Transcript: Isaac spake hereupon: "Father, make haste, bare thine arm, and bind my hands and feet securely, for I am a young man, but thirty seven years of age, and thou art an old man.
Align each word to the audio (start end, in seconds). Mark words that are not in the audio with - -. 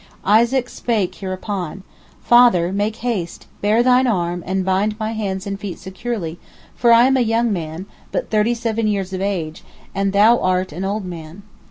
Isaac 0.25 0.67
spake 0.67 1.13
hereupon: 1.13 1.83
"Father, 2.21 2.73
make 2.73 2.95
haste, 3.05 3.45
bare 3.61 3.83
thine 3.83 4.07
arm, 4.07 4.41
and 4.47 4.65
bind 4.65 4.97
my 4.99 5.11
hands 5.11 5.45
and 5.45 5.59
feet 5.59 5.77
securely, 5.77 6.39
for 6.73 6.91
I 6.91 7.05
am 7.05 7.17
a 7.17 7.21
young 7.21 7.53
man, 7.53 7.85
but 8.11 8.31
thirty 8.31 8.55
seven 8.55 8.87
years 8.87 9.13
of 9.13 9.21
age, 9.21 9.63
and 9.93 10.11
thou 10.11 10.39
art 10.39 10.71
an 10.71 10.85
old 10.85 11.05
man. 11.05 11.43